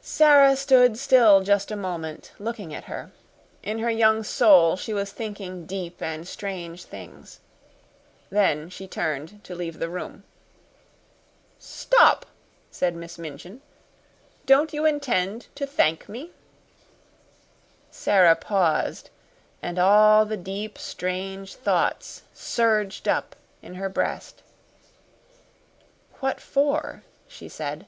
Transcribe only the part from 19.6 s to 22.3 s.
and all the deep, strange thoughts